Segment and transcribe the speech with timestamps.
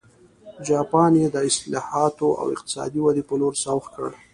[0.67, 4.09] جاپان یې د اصلاحاتو او اقتصادي ودې په لور سوق کړ.